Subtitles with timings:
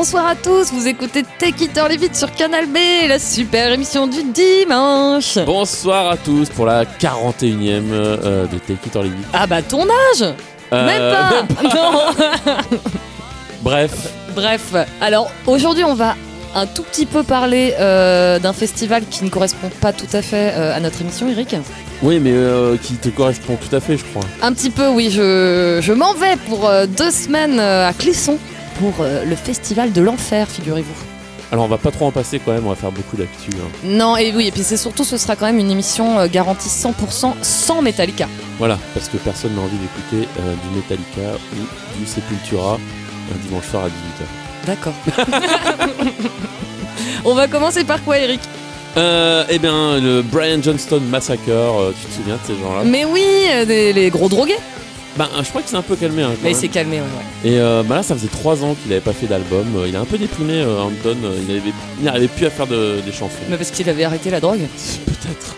[0.00, 2.76] Bonsoir à tous, vous écoutez Take It or Leave It sur Canal B,
[3.08, 5.38] la super émission du dimanche.
[5.44, 9.26] Bonsoir à tous pour la 41e euh, de Take It or Leave It.
[9.32, 10.22] Ah bah ton âge
[10.72, 12.68] Euh, Même pas Non
[13.62, 13.90] Bref,
[14.36, 16.14] Bref, alors aujourd'hui on va
[16.54, 20.52] un tout petit peu parler euh, d'un festival qui ne correspond pas tout à fait
[20.54, 21.56] euh, à notre émission, Eric.
[22.04, 24.22] oui, mais euh, qui te correspond tout à fait, je crois.
[24.42, 28.38] Un petit peu, oui, je, je m'en vais pour deux semaines à Clisson
[28.78, 30.94] pour euh, le festival de l'enfer, figurez-vous.
[31.50, 33.50] Alors, on va pas trop en passer quand même, on va faire beaucoup d'actu.
[33.54, 33.68] hein.
[33.84, 36.68] Non, et oui, et puis c'est surtout, ce sera quand même une émission euh, garantie
[36.68, 38.28] 100% sans Metallica.
[38.58, 43.64] Voilà, parce que personne n'a envie d'écouter euh, du Metallica ou du Sepultura un dimanche
[43.66, 44.66] soir à 18h.
[44.66, 44.92] D'accord.
[47.24, 48.40] On va commencer par quoi, Eric?
[48.96, 52.82] Euh, eh bien, le Brian Johnston Massacre, euh, tu te souviens de ces gens-là?
[52.84, 53.24] Mais oui,
[53.66, 54.56] des- les gros drogués.
[55.18, 56.22] Bah, je crois qu'il s'est un peu calmé.
[56.22, 57.50] Hein, Mais il s'est calmé, ouais, ouais.
[57.50, 59.66] Et euh, bah là, ça faisait trois ans qu'il avait pas fait d'album.
[59.76, 61.16] Euh, Il est un peu déprimé, euh, Hampton.
[61.24, 61.60] Euh,
[61.98, 63.34] Il n'arrivait plus à faire de- des chansons.
[63.50, 64.60] Mais parce qu'il avait arrêté la drogue.
[65.06, 65.56] Peut-être.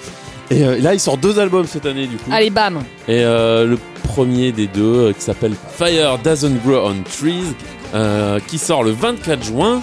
[0.51, 2.31] Et euh, là, il sort deux albums cette année, du coup.
[2.33, 7.45] Allez, bam Et le premier des deux, qui s'appelle Fire Doesn't Grow on Trees,
[8.49, 9.83] qui sort le 24 juin.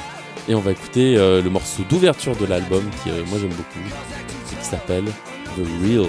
[0.50, 3.80] Et on va écouter le morceau d'ouverture de l'album, qui moi j'aime beaucoup,
[4.60, 5.06] qui s'appelle
[5.56, 6.08] The Real.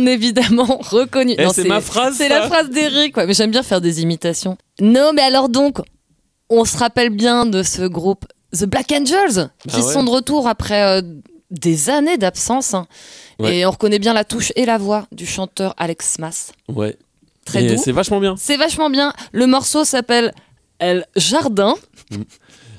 [0.00, 1.34] Bien évidemment reconnu.
[1.38, 4.56] Eh, c'est ma phrase, C'est la phrase d'Eric, ouais, mais j'aime bien faire des imitations.
[4.80, 5.78] Non, mais alors donc,
[6.50, 10.10] on se rappelle bien de ce groupe The Black Angels, qui Ah ouais sont de
[10.10, 11.02] retour après euh,
[11.50, 12.74] des années d'absence.
[12.74, 12.86] hein.
[13.38, 13.58] Ouais.
[13.58, 16.52] Et on reconnaît bien la touche et la voix du chanteur Alex Mas.
[16.68, 16.96] Ouais.
[17.44, 17.82] Très Et doux.
[17.82, 18.34] C'est vachement bien.
[18.38, 19.12] C'est vachement bien.
[19.32, 20.32] Le morceau s'appelle
[20.78, 21.74] El Jardin.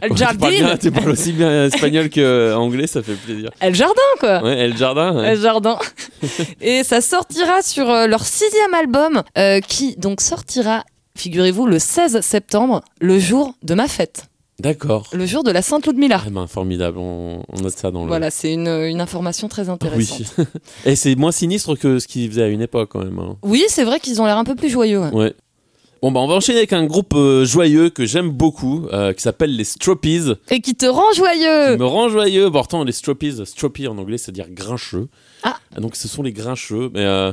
[0.01, 0.77] El Tu parles, bien, Jardin.
[0.77, 3.49] tu parles aussi bien espagnol qu'anglais, ça fait plaisir.
[3.59, 4.43] El Jardin, quoi.
[4.43, 5.15] Ouais, El Jardin.
[5.15, 5.27] ouais.
[5.29, 5.77] El Jardin.
[6.61, 10.83] et ça sortira sur euh, leur sixième album, euh, qui donc sortira,
[11.17, 14.25] figurez-vous, le 16 septembre, le jour de ma fête,
[14.59, 15.07] D'accord.
[15.13, 16.21] le jour de la Sainte Ludmilla.
[16.25, 18.07] Ah ben, formidable, on, on note ça dans le.
[18.07, 20.21] Voilà, c'est une, une information très intéressante.
[20.37, 20.45] Oui.
[20.85, 23.19] Et c'est moins sinistre que ce qu'ils faisaient à une époque quand même.
[23.19, 23.35] hein.
[23.43, 24.99] Oui, c'est vrai qu'ils ont l'air un peu plus joyeux.
[24.99, 25.11] ouais.
[25.13, 25.33] Ouais.
[26.05, 29.23] Bon, bah, on va enchaîner avec un groupe euh, joyeux que j'aime beaucoup, euh, qui
[29.23, 30.33] s'appelle les Stropies.
[30.51, 31.77] Et qui te rend qui joyeux.
[31.77, 32.45] me rend joyeux.
[32.49, 35.07] Bon, pourtant, les Stropies, Stropie en anglais, c'est-à-dire grincheux.
[35.41, 35.57] Ah.
[35.79, 36.91] Donc, ce sont les grincheux.
[36.93, 37.31] Mais euh,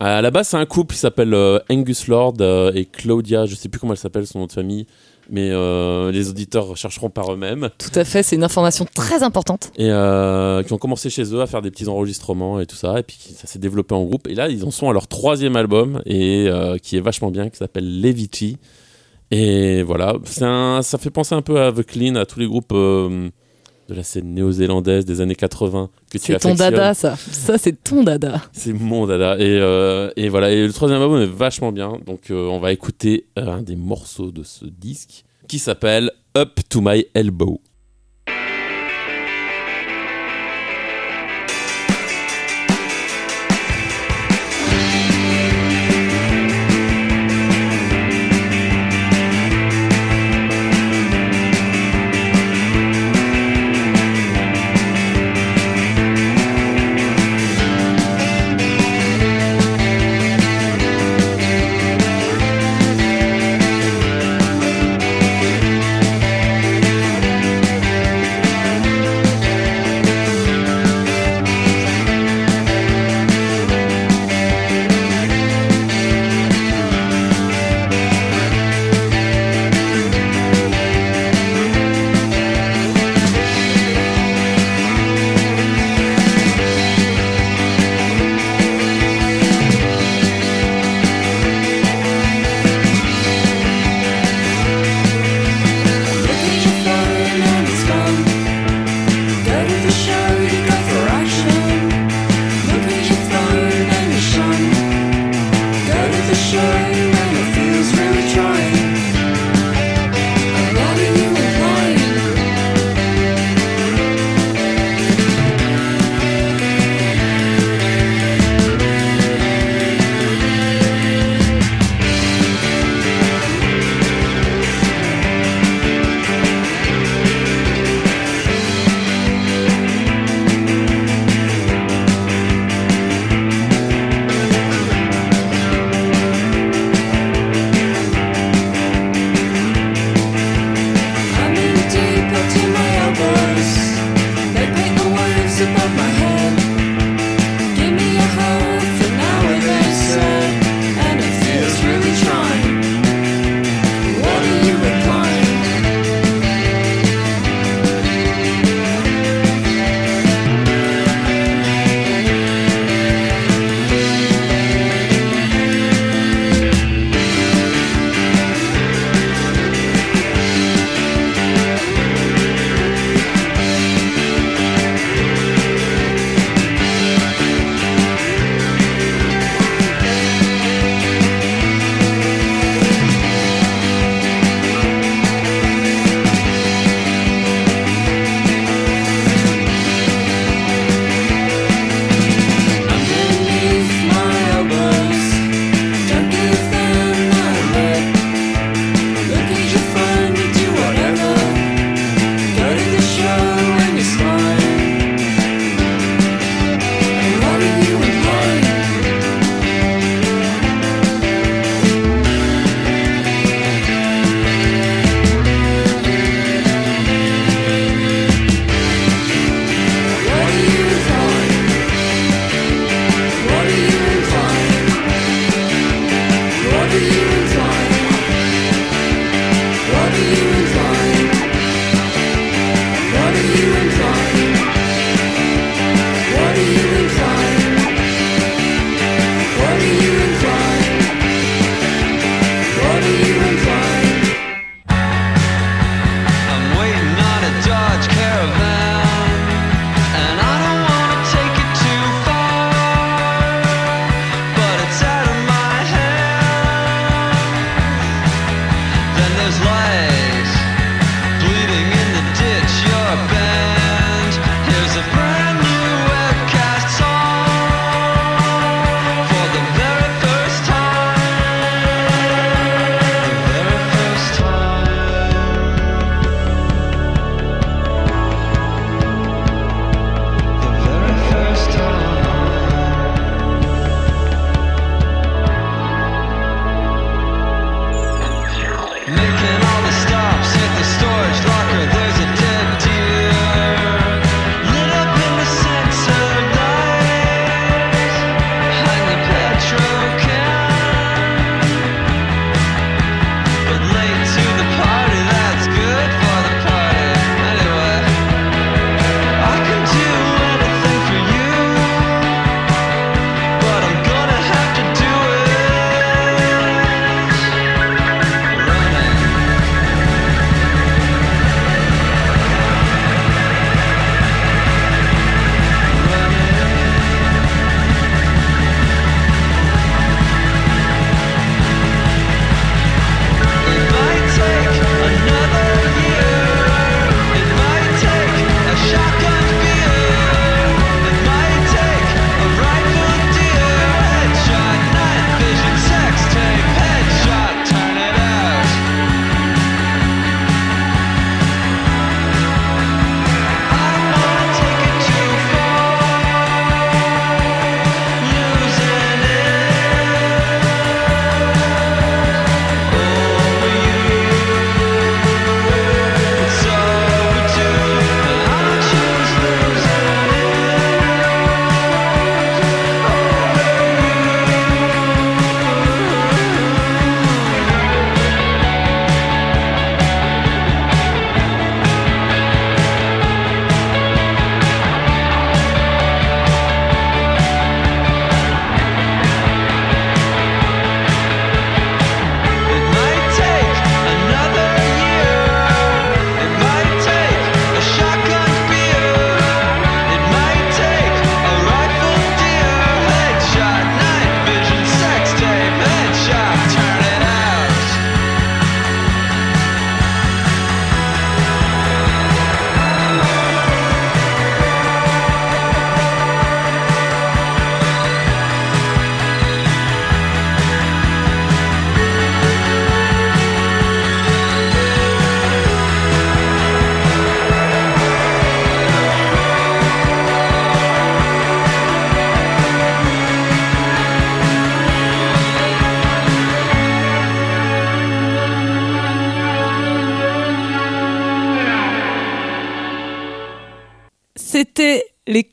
[0.00, 1.34] à la base, c'est un couple qui s'appelle
[1.70, 2.34] Angus Lord
[2.74, 3.46] et Claudia.
[3.46, 4.86] Je sais plus comment elle s'appelle, son nom de famille.
[5.30, 7.70] Mais euh, les auditeurs chercheront par eux-mêmes.
[7.78, 9.70] Tout à fait, c'est une information très importante.
[9.76, 12.98] Et euh, qui ont commencé chez eux à faire des petits enregistrements et tout ça.
[12.98, 14.26] Et puis ça s'est développé en groupe.
[14.26, 17.48] Et là, ils en sont à leur troisième album, et euh, qui est vachement bien,
[17.48, 18.58] qui s'appelle Levity.
[19.30, 22.74] Et voilà, un, ça fait penser un peu à The Clean, à tous les groupes
[23.90, 27.16] de la scène néo-zélandaise des années 80 que tu C'est ton dada, ça.
[27.16, 28.40] Ça, c'est ton dada.
[28.52, 29.36] C'est mon dada.
[29.38, 31.98] Et, euh, et voilà, et le troisième album est vachement bien.
[32.06, 36.60] Donc euh, on va écouter euh, un des morceaux de ce disque qui s'appelle Up
[36.68, 37.60] to My Elbow.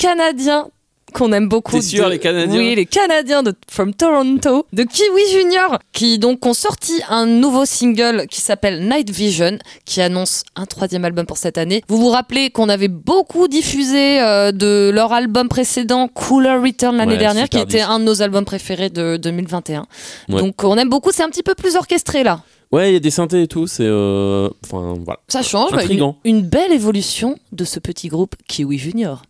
[0.08, 0.67] Canadiens
[1.13, 1.72] qu'on aime beaucoup.
[1.78, 6.17] T'es sûr, de- les Canadiens Oui, les Canadiens de From Toronto, de Kiwi Junior, qui
[6.20, 11.26] donc ont sorti un nouveau single qui s'appelle Night Vision, qui annonce un troisième album
[11.26, 11.82] pour cette année.
[11.88, 17.13] Vous vous rappelez qu'on avait beaucoup diffusé euh, de leur album précédent, Cooler Return l'année
[17.13, 19.86] Ouais, dernière, qui était un de nos albums préférés de 2021.
[20.30, 20.39] Ouais.
[20.41, 22.41] Donc on aime beaucoup, c'est un petit peu plus orchestré là.
[22.72, 23.86] Ouais, il y a des synthés et tout, c'est.
[23.86, 25.20] euh, Enfin, voilà.
[25.30, 29.22] Ça change, bah, une, une belle évolution de ce petit groupe Kiwi Junior.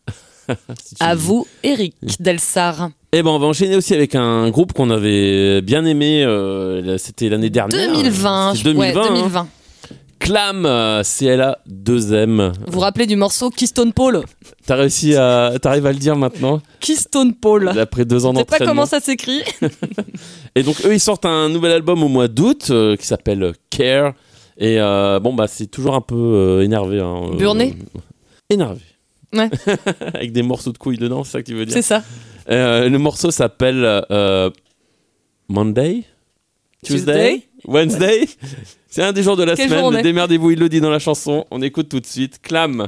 [0.83, 2.89] Si À vous, Eric Delsar.
[3.11, 6.23] Et ben, on va enchaîner aussi avec un groupe qu'on avait bien aimé.
[6.23, 7.91] euh, C'était l'année dernière.
[7.93, 8.53] 2020.
[8.55, 8.79] C'était 2020.
[9.01, 9.13] ouais, hein.
[9.13, 9.47] 2020.
[10.19, 12.51] Clam, euh, CLA 2M.
[12.65, 14.23] Vous vous rappelez du morceau Keystone Paul?
[14.65, 15.53] T'as réussi à.
[15.61, 16.59] T'arrives à le dire maintenant?
[16.79, 17.69] Keystone Paul.
[17.79, 18.71] Après deux ans Je sais pas d'entraînement.
[18.73, 19.41] comment ça s'écrit.
[20.55, 24.13] Et donc eux ils sortent un nouvel album au mois d'août euh, qui s'appelle Care.
[24.57, 26.99] Et euh, bon bah c'est toujours un peu énervé.
[26.99, 27.75] Hein, Burné?
[28.49, 28.81] Énervé.
[29.33, 29.49] Ouais.
[30.13, 32.03] Avec des morceaux de couilles dedans, c'est ça que tu veux dire C'est ça.
[32.49, 34.49] Euh, Le morceau s'appelle euh,
[35.49, 36.03] Monday?
[36.83, 37.43] Tuesday?
[37.65, 38.27] Wednesday?
[38.87, 40.01] C'est un des jours de la Quel semaine.
[40.01, 41.45] Démerdez-vous, il le dit dans la chanson.
[41.51, 42.39] On écoute tout de suite.
[42.41, 42.87] Clam.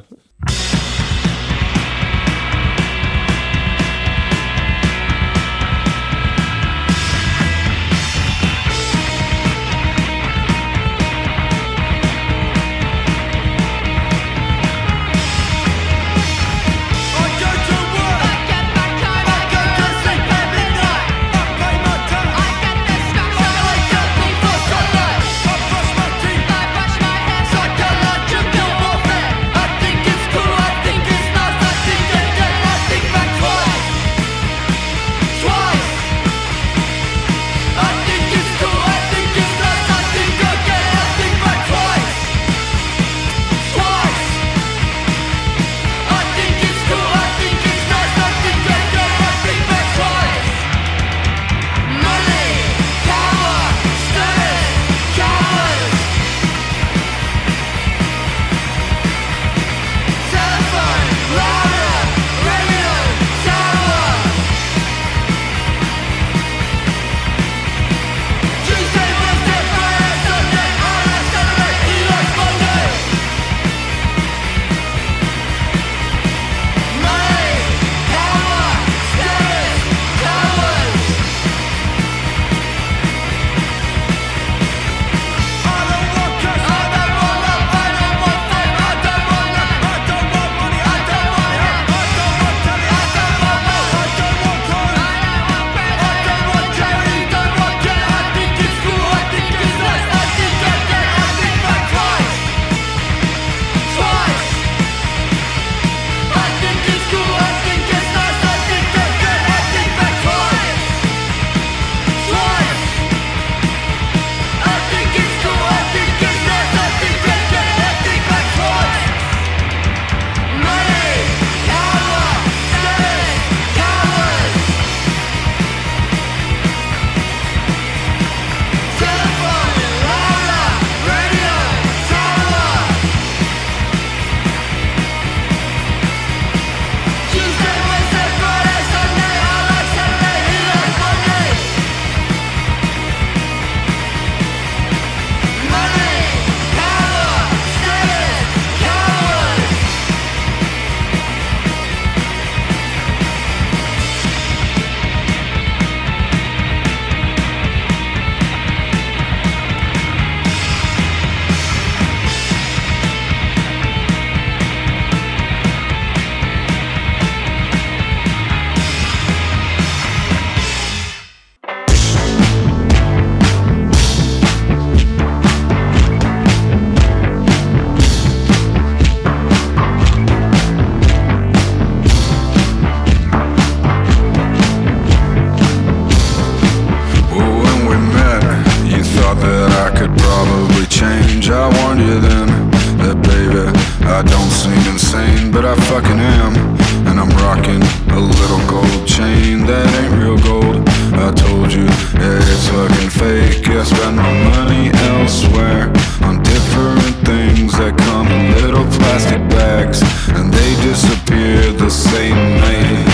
[209.19, 210.01] Plastic bags,
[210.37, 213.05] and they disappear the same night.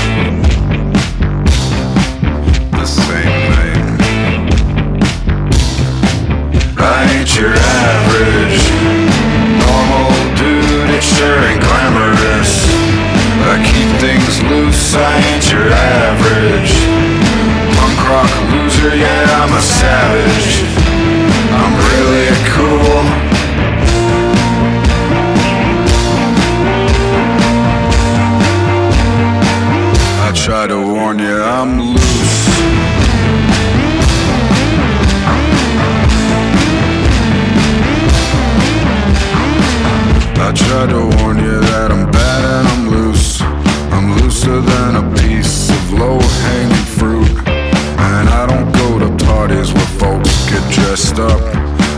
[2.72, 4.02] The same night.
[6.78, 7.54] I ain't your
[7.90, 8.62] average
[9.66, 10.90] normal dude.
[10.94, 12.54] It sure ain't glamorous.
[13.50, 14.94] I keep things loose.
[14.94, 16.74] I ain't your average
[17.78, 18.96] punk rock loser.
[18.96, 20.62] Yeah, I'm a savage.
[21.50, 23.25] I'm really cool.
[30.46, 32.48] Try to warn you, I'm loose.
[40.38, 43.42] I try to warn you that I'm bad and I'm loose.
[43.42, 47.48] I'm looser than a piece of low hanging fruit.
[47.48, 51.42] And I don't go to parties where folks get dressed up.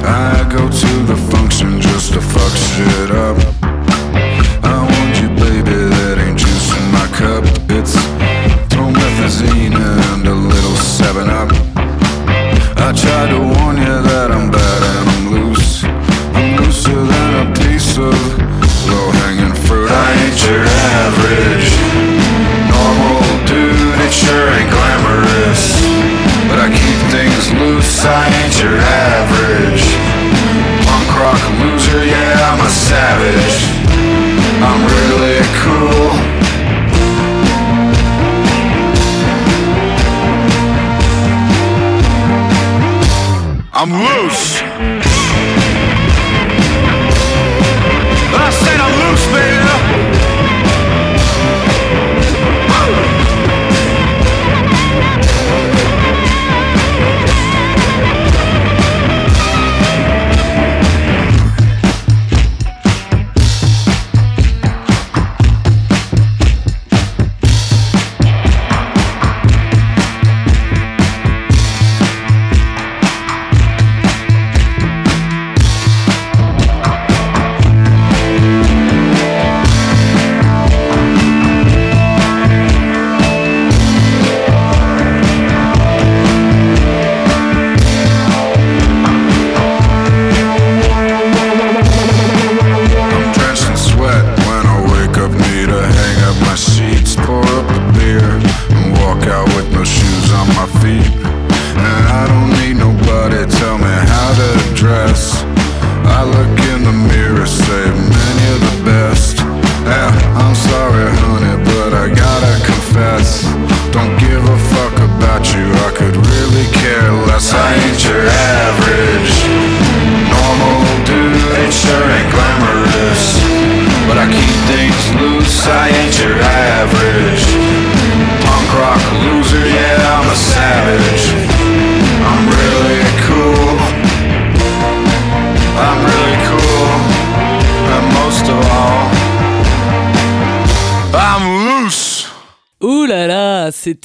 [0.06, 3.57] I go to the function just to fuck shit up.
[32.88, 33.58] Savage.
[34.64, 36.12] I'm really cool.
[43.74, 44.67] I'm loose.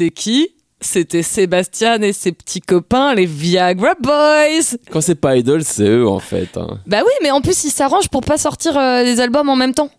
[0.03, 0.49] C'était qui?
[0.81, 4.77] C'était Sébastien et ses petits copains, les Viagra Boys.
[4.91, 6.57] Quand c'est pas Idol, c'est eux en fait.
[6.57, 6.81] hein.
[6.89, 9.75] Bah oui, mais en plus ils s'arrangent pour pas sortir euh, des albums en même
[9.75, 9.91] temps.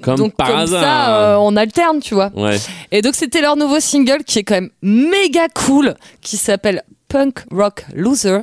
[0.00, 0.80] Comme donc par comme hasard.
[0.82, 2.30] ça, euh, on alterne, tu vois.
[2.36, 2.56] Ouais.
[2.92, 7.40] Et donc c'était leur nouveau single qui est quand même méga cool, qui s'appelle Punk
[7.50, 8.42] Rock Loser.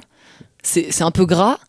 [0.64, 1.60] C'est c'est un peu gras.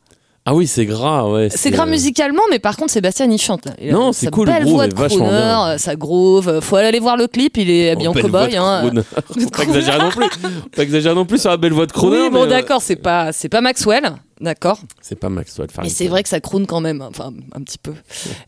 [0.51, 1.49] Ah oui, c'est gras, ouais.
[1.51, 3.67] C'est gras euh, musicalement, mais par contre Sébastien il chante.
[3.67, 3.73] Là.
[3.83, 5.69] Il a Non, sa c'est cool, le belle groove voix est de vachement crooner, bien.
[5.69, 6.61] euh, sa groove.
[6.63, 8.57] Faut aller voir le clip, il est habillé oh, en belle voix cowboy.
[8.57, 8.81] hein.
[8.81, 9.03] crooner.
[9.45, 10.25] Faut pas exagérer non plus.
[10.31, 12.23] Faut pas exagérer non plus sur la belle voix de crooner.
[12.23, 14.79] Oui, bon euh, d'accord, c'est pas c'est pas Maxwell, d'accord.
[15.03, 15.95] C'est pas Maxwell Mais Farrington.
[15.99, 17.93] c'est vrai que ça croune quand même, enfin un petit peu.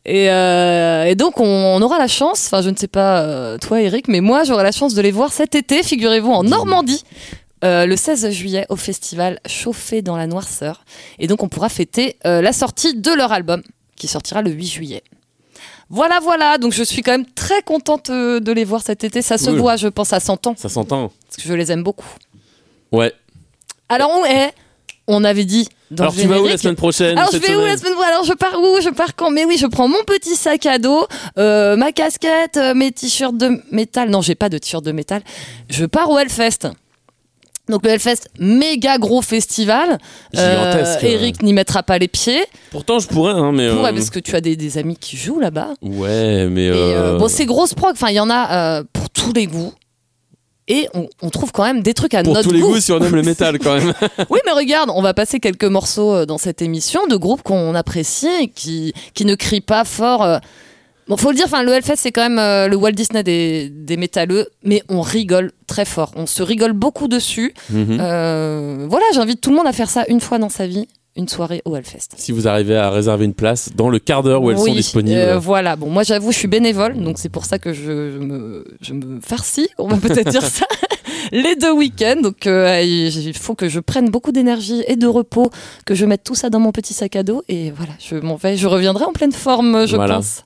[0.07, 3.59] Et, euh, et donc on, on aura la chance, enfin je ne sais pas euh,
[3.59, 7.05] toi Eric, mais moi j'aurai la chance de les voir cet été, figurez-vous, en Normandie.
[7.65, 10.85] Euh, le 16 juillet au festival Chauffé dans la Noirceur.
[11.19, 13.63] Et donc on pourra fêter euh, la sortie de leur album
[13.97, 15.03] qui sortira le 8 juillet.
[15.91, 19.23] Voilà, voilà, donc je suis quand même très contente euh, de les voir cet été.
[19.23, 19.59] Ça se Oui.
[19.59, 21.11] voit, je pense, à 100 ans, Ça s'entend.
[21.29, 22.07] parce que je les aime beaucoup.
[22.93, 23.13] Ouais.
[23.89, 24.53] Alors on est,
[25.09, 27.65] on avait dit dans Alors tu vas où la semaine prochaine alors je vais où
[27.65, 28.81] la semaine prochaine Alors je pars où?
[28.81, 29.31] Je pars quand?
[29.33, 31.07] Mais oui, je prends mon petit sac à dos,
[31.39, 34.09] euh, ma casquette, euh, mes t-shirts de métal.
[34.11, 35.23] Non, j'ai pas de t-shirt de métal.
[35.69, 36.69] Je pars au Hellfest.
[37.71, 39.99] Donc le Hellfest, méga gros festival.
[40.35, 41.03] Gigantesque.
[41.05, 42.45] Eric n'y mettra pas les pieds.
[42.71, 43.71] Pourtant, je pourrais, hein, mais.
[43.71, 45.75] Ouais, euh, parce que tu as des, des amis qui jouent là-bas.
[45.83, 46.67] Ouais, mais.
[46.67, 47.93] Et, euh, euh, bon, c'est grosse prog.
[47.93, 49.73] Enfin, il y en a euh, pour tous les goûts.
[50.69, 52.75] Et on, on trouve quand même des trucs à Pour notre tous les goût.
[52.75, 53.93] goûts, si on aime le métal quand même.
[54.31, 57.75] Oui, mais regarde, on va passer quelques morceaux euh, dans cette émission de groupes qu'on
[57.75, 60.39] apprécie et qui, qui ne crient pas fort.
[61.11, 63.69] Bon, faut le dire, enfin, le Hellfest, c'est quand même euh, le Walt Disney des,
[63.69, 66.13] des métalleux, mais on rigole très fort.
[66.17, 67.53] On se rigole beaucoup dessus.
[67.71, 67.99] Mhm.
[68.01, 70.87] Euh, voilà, j'invite tout le monde à faire ça une fois dans sa vie.
[71.17, 72.11] une soirée au Hellfest.
[72.17, 74.77] Si vous arrivez à réserver une place dans le quart d'heure où elles Oui, sont
[74.77, 75.19] disponibles.
[75.19, 78.19] euh, voilà, bon, moi j'avoue, je suis bénévole, donc c'est pour ça que je, je
[78.19, 80.67] me, je me farcis, on va peut-être dire ça,
[81.33, 82.21] les deux week-ends.
[82.23, 85.51] Donc euh, il faut que je prenne beaucoup d'énergie et de repos,
[85.85, 88.37] que je mette tout ça dans mon petit sac à dos, et voilà, je m'en
[88.37, 90.15] vais, je reviendrai en pleine forme, je Voilà.
[90.15, 90.45] pense.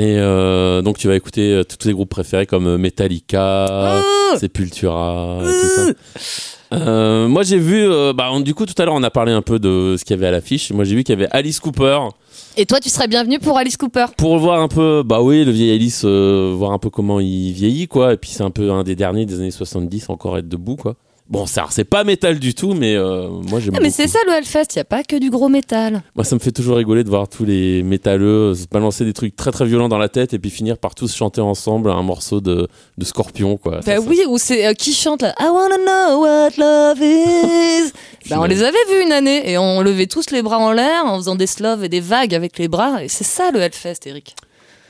[0.00, 4.02] Et euh, donc tu vas écouter euh, tous tes groupes préférés comme euh, Metallica, Ah
[4.38, 5.92] Sepultura et tout ça.
[6.72, 9.32] Euh, moi j'ai vu, euh, bah, on- du coup tout à l'heure on a parlé
[9.32, 10.72] un peu de ce qu'il y avait à l'affiche.
[10.72, 11.98] Moi j'ai vu qu'il y avait Alice Cooper
[12.56, 14.06] Et toi, tu serais bienvenu pour Alice Cooper?
[14.16, 17.86] pour voir un peu, bah oui, le vieil Alice, voir un peu comment il vieillit
[17.88, 18.14] quoi.
[18.14, 20.94] Et puis c'est un peu un des derniers des années 70 encore être debout quoi.
[21.30, 24.18] Bon, ça, c'est pas métal du tout, mais euh, moi j'aime Ah, mais c'est ça
[24.26, 26.02] le Hellfest, il n'y a pas que du gros métal.
[26.16, 29.36] Moi, ça me fait toujours rigoler de voir tous les métalleux se balancer des trucs
[29.36, 32.40] très très violents dans la tête et puis finir par tous chanter ensemble un morceau
[32.40, 32.66] de,
[32.98, 33.80] de Scorpion, quoi.
[33.86, 35.32] Bah ça- oui, ou c'est euh, qui chante là?
[35.38, 37.92] I wanna know what love is.
[38.28, 41.04] bah, on les avait vus une année et on levait tous les bras en l'air
[41.06, 43.04] en faisant des sloves et des vagues avec les bras.
[43.04, 44.34] Et c'est ça le Hellfest, Eric.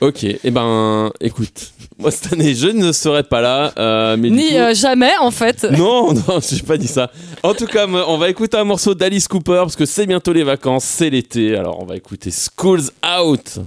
[0.01, 4.49] Ok, et ben, écoute, moi cette année je ne serai pas là, euh, mais Ni
[4.49, 5.63] coup- euh, jamais en fait.
[5.77, 7.11] Non, non, j'ai pas dit ça.
[7.43, 10.43] En tout cas, on va écouter un morceau d'Alice Cooper parce que c'est bientôt les
[10.43, 11.55] vacances, c'est l'été.
[11.55, 13.59] Alors on va écouter Schools Out.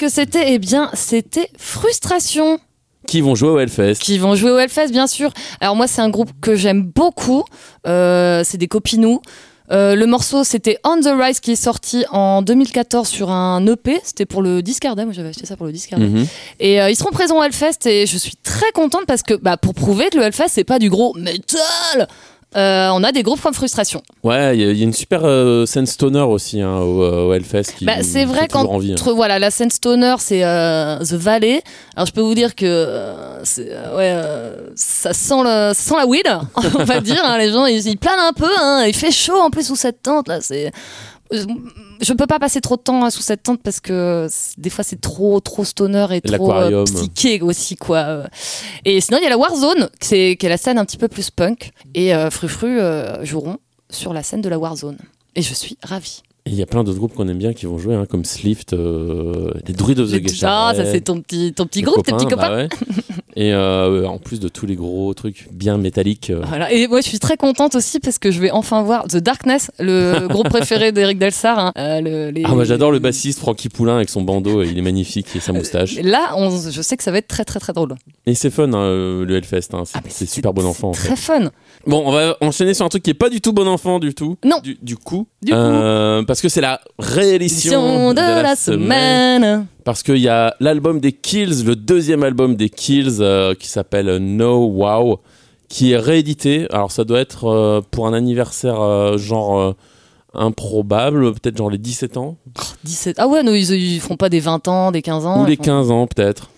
[0.00, 2.58] Que c'était Eh bien, c'était Frustration
[3.06, 3.96] Qui vont jouer au Hellfest.
[4.00, 5.30] qui vont jouer au Hellfest, bien sûr.
[5.60, 7.44] Alors moi, c'est un groupe que j'aime beaucoup.
[7.86, 9.20] Euh, c'est des copinous.
[9.70, 14.00] Euh, le morceau, c'était On the Rise qui est sorti en 2014 sur un EP.
[14.02, 15.04] C'était pour le Discardem.
[15.04, 16.08] Moi, J'avais acheté ça pour le Discardem.
[16.10, 16.26] Mhm.
[16.60, 19.58] Et euh, ils seront présents au Hellfest et je suis très contente parce que, bah,
[19.58, 22.08] pour prouver que le Hellfest, c'est pas du gros metal.
[22.56, 24.02] Euh, on a des groupes comme Frustration.
[24.24, 27.02] Ouais, il y, a- il y a une super euh, scène stoner aussi hein, au,
[27.04, 29.12] euh, au Hellfest qui Bah, c'est vrai qu'entre envie, hein.
[29.14, 31.62] voilà la scène stoner c'est euh, The Valley.
[31.96, 32.66] Alors je peux vous dire que
[33.96, 34.20] ouais
[34.74, 36.26] ça sent le ça sent la weed
[36.78, 37.22] on va dire.
[37.24, 37.38] hein.
[37.38, 38.50] les gens ils, ils planent un peu.
[38.60, 38.84] hein.
[38.86, 40.40] Il fait chaud en plus sous cette tente là.
[40.40, 40.72] C'est
[42.00, 44.26] je peux pas passer trop de temps hein, sous cette tente parce que
[44.58, 48.24] des fois c'est trop trop stoner et trop euh, psyché aussi quoi.
[48.84, 50.96] Et sinon il y a la Warzone qui est, qui est la scène un petit
[50.96, 53.58] peu plus punk et euh, Frufru euh, joueront
[53.90, 54.98] sur la scène de la Warzone.
[55.36, 56.22] Et je suis ravie.
[56.46, 58.24] Et il y a plein d'autres groupes qu'on aime bien qui vont jouer, hein, comme
[58.24, 62.02] Slift, euh, les Druids of the Les- Ah, ça c'est ton petit, ton petit groupe,
[62.04, 62.48] tes petits copains.
[62.48, 62.68] bah ouais.
[63.36, 66.30] Et euh, en plus de tous les gros trucs bien métalliques.
[66.30, 66.72] euh, Voilà.
[66.72, 69.70] Et moi, je suis très contente aussi parce que je vais enfin voir The Darkness,
[69.78, 71.58] le groupe préféré d'Eric Delsar.
[71.58, 71.72] hein.
[71.78, 74.82] Euh, le- les- Ah, moi j'adore le bassiste Francky Poulain avec son bandeau, il est
[74.82, 75.96] magnifique et sa moustache.
[76.02, 77.94] Là, on- je sais que ça va être très très très drôle.
[78.26, 78.88] Et c'est fun hein,
[79.24, 81.08] le Hellfest, hein, c'est Ah, c'est super bon enfant en fait.
[81.08, 81.50] Très fun.
[81.86, 84.14] Bon, on va enchaîner sur un truc qui est pas du tout bon enfant du
[84.14, 84.36] tout.
[84.44, 84.58] Non.
[84.62, 85.26] Du, du coup.
[85.42, 85.58] Du coup.
[85.58, 89.66] Euh, parce que c'est la réédition Édition de, la, semaine.
[89.84, 94.18] Parce qu'il y a l'album des Kills, le deuxième album des Kills, euh, qui s'appelle
[94.18, 95.20] No Wow,
[95.68, 96.66] qui est réédité.
[96.70, 99.74] Alors ça doit être euh, pour un anniversaire genre
[100.34, 102.36] improbable, peut-être genre les 17 ans,
[102.84, 103.16] 17.
[103.18, 105.42] Ah ouais, non, ils, ils feront pas des 20 ans, des 15 ans.
[105.42, 106.50] ou les font- 15 ans peut-être.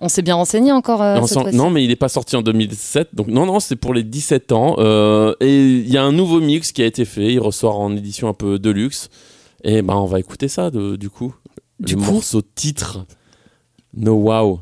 [0.00, 1.02] On s'est bien renseigné encore.
[1.02, 3.14] euh, Non, cette mais il n'est pas sorti en 2007.
[3.14, 4.76] Donc, non, non, c'est pour les 17 ans.
[4.78, 7.32] Euh, et il y a un nouveau mix qui a été fait.
[7.32, 9.08] Il ressort en édition un peu de luxe.
[9.64, 11.34] Et ben, on va écouter ça, de- du coup.
[11.80, 13.04] Du le coup morceau titre.
[13.96, 14.60] No Wow.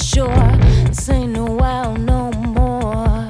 [0.00, 0.56] Shore.
[0.86, 3.28] This ain't no wow no more.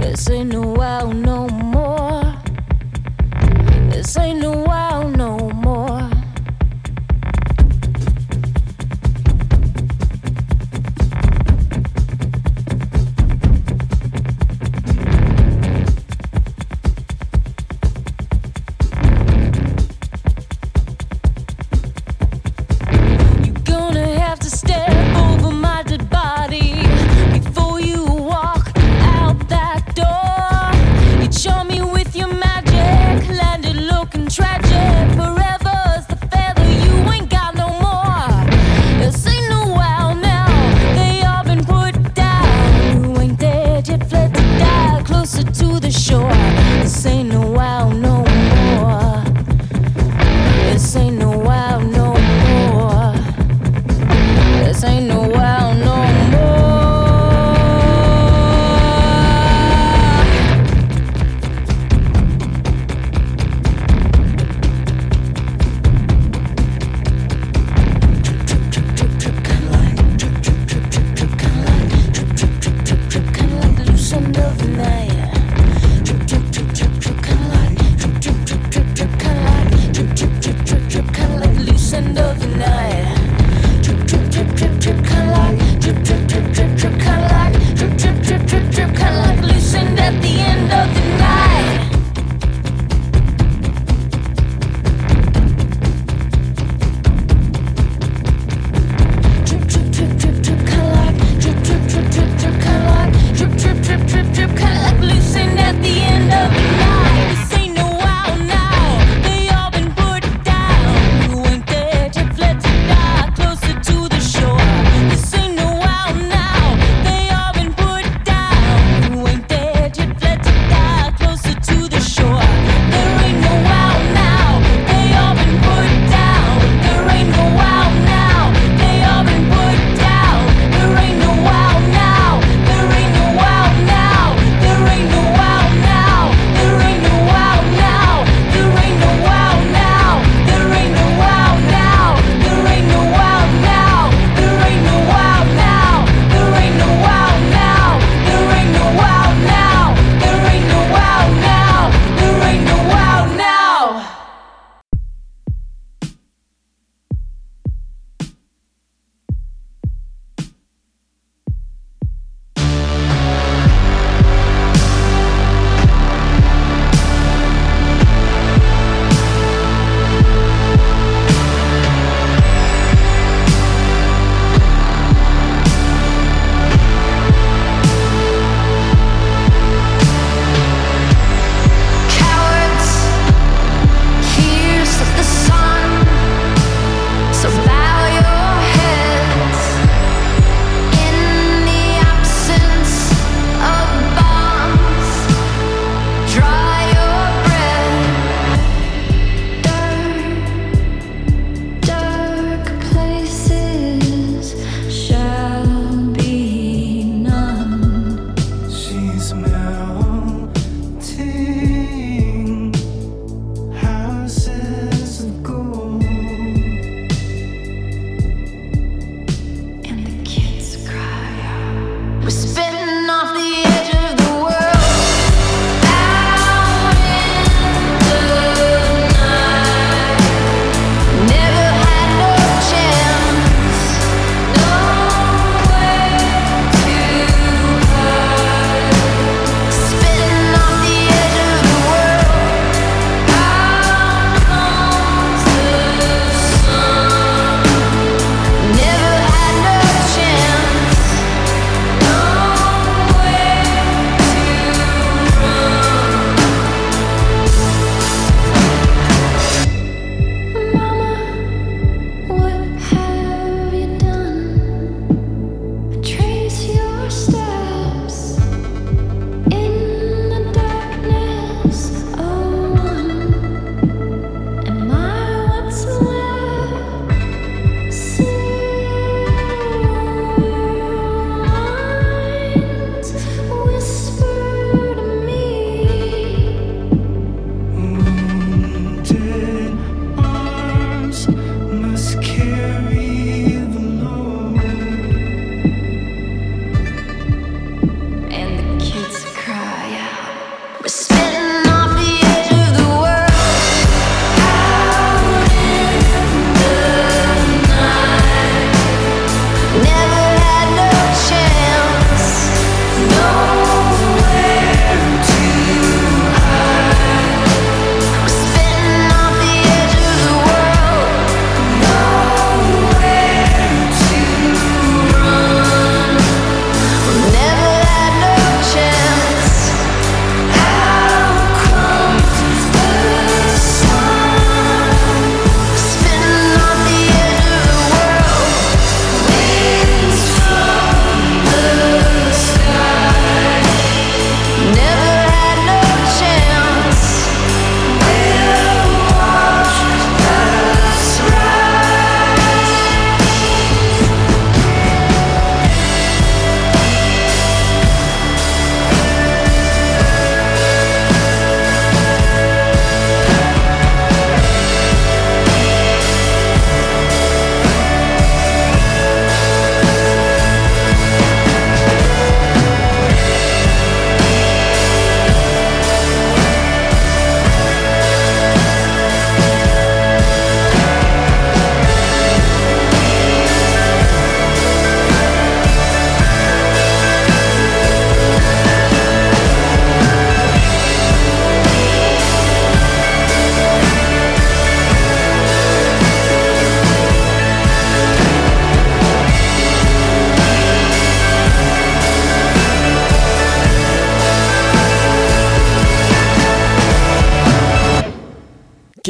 [0.00, 2.34] This ain't no wow no more.
[3.90, 4.95] This ain't no wow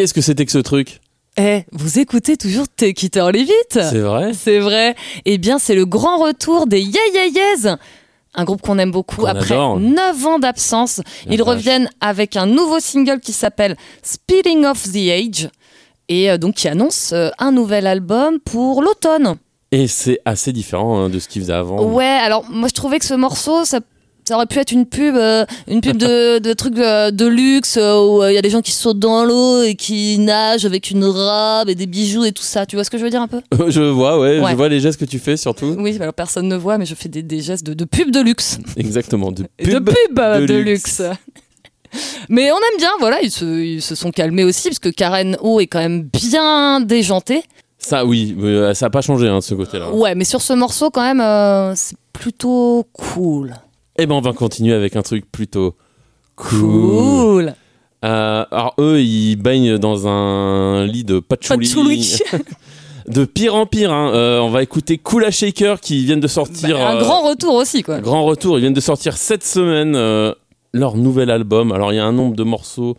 [0.07, 1.01] Qu'est-ce que c'était que ce truc?
[1.37, 4.31] Eh, vous écoutez toujours Take Leave It C'est vrai?
[4.35, 4.95] C'est vrai.
[5.25, 7.77] Eh bien, c'est le grand retour des Yeah Yeah Yeahs.
[8.37, 9.81] Un groupe qu'on aime beaucoup après adore.
[9.81, 11.01] 9 ans d'absence.
[11.29, 11.49] Ils vache.
[11.49, 15.49] reviennent avec un nouveau single qui s'appelle Speeding of the Age.
[16.09, 19.35] Et euh, donc qui annonce euh, un nouvel album pour l'automne.
[19.73, 21.83] Et c'est assez différent hein, de ce qu'il faisait avant.
[21.83, 23.81] Ouais, alors moi je trouvais que ce morceau, ça,
[24.29, 27.77] ça aurait pu être une pub, euh, une pub de, de trucs euh, de luxe
[27.81, 30.91] euh, où il y a des gens qui sautent dans l'eau et qui nagent avec
[30.91, 32.67] une robe et des bijoux et tout ça.
[32.67, 33.41] Tu vois ce que je veux dire un peu?
[33.69, 34.51] Je vois, ouais, Ouais.
[34.51, 35.77] je vois les gestes que tu fais surtout.
[35.79, 38.21] Oui, alors personne ne voit, mais je fais des, des gestes de, de pub de
[38.21, 38.59] luxe.
[38.77, 39.89] Exactement, de pub.
[39.91, 40.99] de de, luxe.
[40.99, 41.03] luxe.
[42.29, 45.37] Mais on aime bien, voilà, ils se, ils se sont calmés aussi, parce que Karen
[45.41, 47.43] O est quand même bien déjantée.
[47.79, 48.37] Ça, oui,
[48.75, 49.93] ça n'a pas changé hein, de ce côté-là.
[49.93, 53.55] Ouais, mais sur ce morceau, quand même, c'est plutôt cool.
[53.99, 55.75] Eh ben, on va continuer avec un truc plutôt
[56.37, 56.61] cool.
[56.61, 57.55] Cool.
[58.05, 61.67] Euh, alors, eux, ils baignent dans un lit de patchouli.
[61.67, 62.19] Patchouli.
[63.09, 63.93] de pire en pire.
[63.93, 64.11] hein.
[64.15, 66.77] Euh, on va écouter Kula Shaker qui viennent de sortir.
[66.77, 68.01] Bah, un euh, grand retour aussi, quoi.
[68.01, 70.33] Grand retour, ils viennent de sortir cette semaine euh,
[70.73, 71.73] leur nouvel album.
[71.73, 72.97] Alors il y a un nombre de morceaux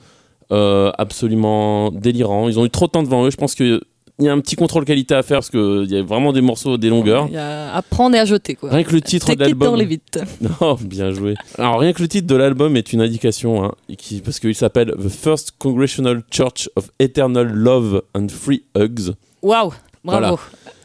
[0.49, 2.47] absolument délirants.
[2.47, 3.31] Ils ont eu trop de temps devant eux.
[3.31, 3.81] Je pense qu'il
[4.25, 6.77] y a un petit contrôle qualité à faire parce qu'il y a vraiment des morceaux,
[6.77, 7.27] des longueurs.
[7.29, 8.71] Il y a à prendre et à jeter, quoi.
[8.71, 9.69] Rien que le titre Take de l'album.
[9.69, 10.19] or leave it.
[10.41, 11.35] Non, bien joué.
[11.57, 14.91] Alors rien que le titre de l'album est une indication, hein, qui, parce qu'il s'appelle
[14.97, 19.13] The First Congressional Church of Eternal Love and Free Hugs.
[19.41, 19.71] Waouh,
[20.03, 20.19] bravo.
[20.19, 20.37] Voilà.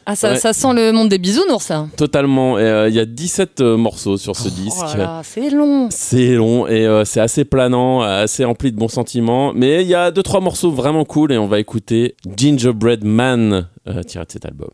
[0.05, 0.37] Ah, ça, Ouais.
[0.37, 1.87] ça sent le monde des bisounours, ça.
[1.97, 2.57] Totalement.
[2.57, 4.77] Euh, Il y a 17 euh, morceaux sur ce disque.
[4.93, 5.87] Oh là, c'est long.
[5.91, 9.53] C'est long et euh, c'est assez planant, assez rempli de bons sentiments.
[9.53, 13.67] Mais il y a deux trois morceaux vraiment cool et on va écouter Gingerbread Man
[13.87, 14.69] euh, tiré de cet album.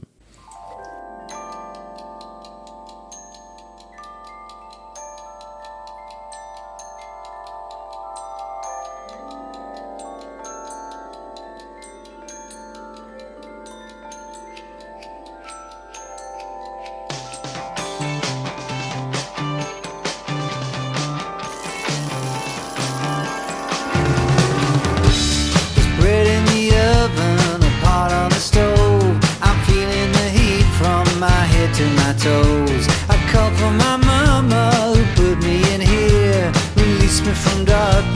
[31.80, 32.86] To my toes.
[33.08, 36.52] I call for my mama who put me in here.
[36.76, 38.09] Release me from darkness,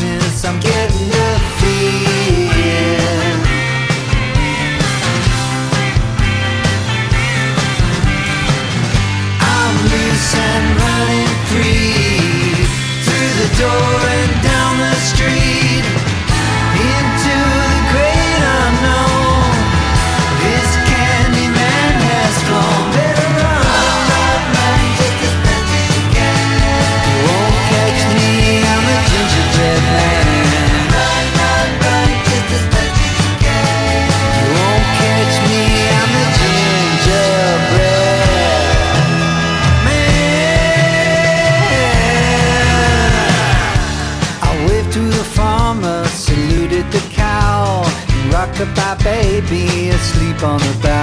[49.41, 51.02] baby asleep on the bough.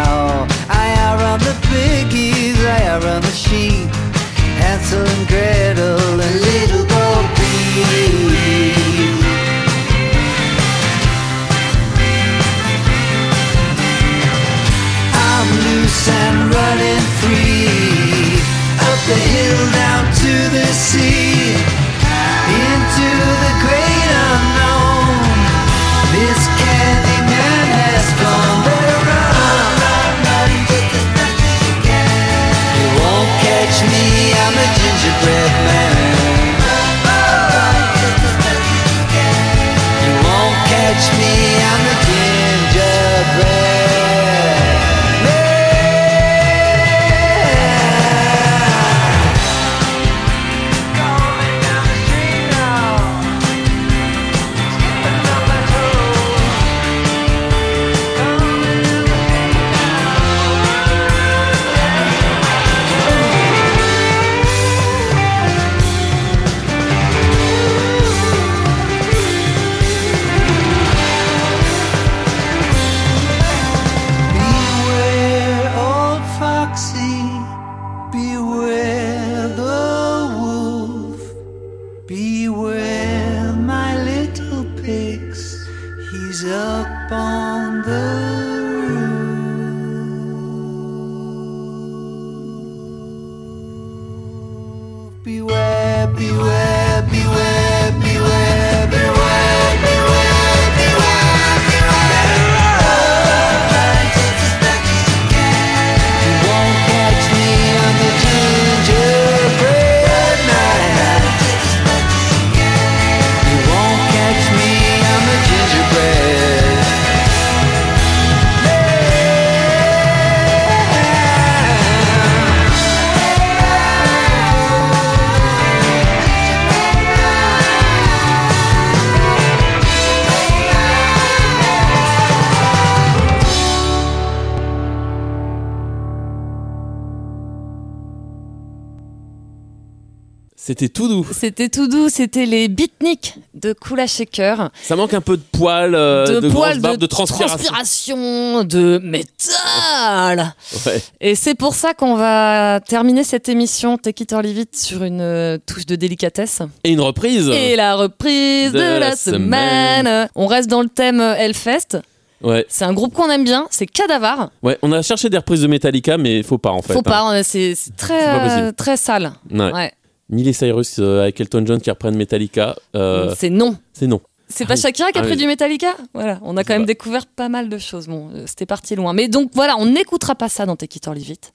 [140.80, 141.26] C'était tout doux.
[141.30, 144.70] C'était tout doux, c'était les beatniks de Kula Shaker.
[144.82, 147.58] Ça manque un peu de poils, euh, de, poils, transpiration.
[147.58, 150.54] transpiration, de métal.
[150.86, 151.02] Ouais.
[151.20, 155.02] Et c'est pour ça qu'on va terminer cette émission Take It or Leave It sur
[155.02, 156.62] une euh, touche de délicatesse.
[156.82, 157.48] Et une reprise.
[157.50, 160.30] Et la reprise de, De la, semaine.
[160.34, 161.98] On reste dans le thème euh, Hellfest.
[162.42, 162.64] Ouais.
[162.70, 164.48] C'est un groupe qu'on aime bien, c'est Cadavar.
[164.62, 166.94] ouais, on a cherché des reprises de Metallica, mais faut pas en fait.
[166.94, 167.02] Faut hein.
[167.02, 169.32] pas, on- c'est très, euh, très sale.
[169.50, 169.70] Ouais.
[169.70, 169.92] Ouais.
[170.30, 173.76] Miley Cyrus euh, avec Elton John qui reprennent Metallica, euh, C'est non.
[173.92, 174.20] c'est non.
[174.48, 174.80] C'est Ah pas oui.
[174.80, 175.94] Shakira qui a Ah pris du Metallica?
[176.14, 176.86] Voilà, on a quand même pas.
[176.86, 178.06] découvert pas mal de choses.
[178.08, 179.12] Bon, euh, c'était parti loin.
[179.12, 181.52] Mais donc voilà, on n'écoutera pas ça dans Take It or Leave It.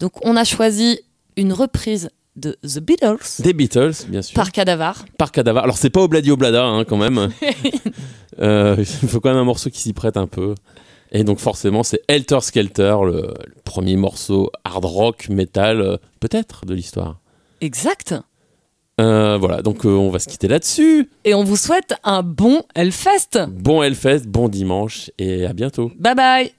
[0.00, 1.00] Donc on a choisi
[1.36, 4.34] une reprise de The Beatles Des Beatles, bien sûr.
[4.34, 5.04] par Cadavar.
[5.18, 5.64] Par Cadavar.
[5.64, 7.30] Alors c'est pas Obladi Oblada hein, quand même.
[8.40, 10.54] Euh, il faut quand même un morceau qui s'y prête un peu.
[11.12, 13.12] Et donc forcément c'est Helter Skelter, le,
[13.44, 17.20] le premier morceau hard rock metal peut-être de l'histoire.
[17.62, 18.14] Exact.
[19.00, 21.08] Euh, voilà, donc euh, on va se quitter là-dessus.
[21.24, 23.38] Et on vous souhaite un bon Hellfest.
[23.48, 25.90] Bon Hellfest, bon dimanche et à bientôt.
[25.96, 26.52] Bye bye.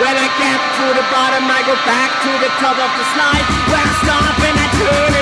[0.00, 3.44] When I get to the bottom, I go back to the top of the slide.
[3.68, 5.19] Where I stop and I turn